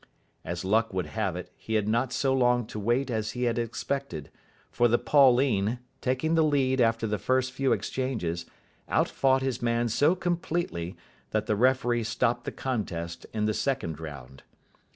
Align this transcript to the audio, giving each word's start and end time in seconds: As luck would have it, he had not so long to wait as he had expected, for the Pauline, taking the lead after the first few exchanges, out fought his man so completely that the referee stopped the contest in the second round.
As 0.43 0.65
luck 0.65 0.91
would 0.95 1.05
have 1.05 1.35
it, 1.35 1.51
he 1.55 1.75
had 1.75 1.87
not 1.87 2.11
so 2.11 2.33
long 2.33 2.65
to 2.65 2.79
wait 2.79 3.11
as 3.11 3.33
he 3.33 3.43
had 3.43 3.59
expected, 3.59 4.31
for 4.71 4.87
the 4.87 4.97
Pauline, 4.97 5.77
taking 6.01 6.33
the 6.33 6.43
lead 6.43 6.81
after 6.81 7.05
the 7.05 7.19
first 7.19 7.51
few 7.51 7.71
exchanges, 7.71 8.47
out 8.89 9.07
fought 9.09 9.43
his 9.43 9.61
man 9.61 9.89
so 9.89 10.15
completely 10.15 10.97
that 11.29 11.45
the 11.45 11.55
referee 11.55 12.03
stopped 12.05 12.45
the 12.45 12.51
contest 12.51 13.27
in 13.31 13.45
the 13.45 13.53
second 13.53 13.99
round. 13.99 14.41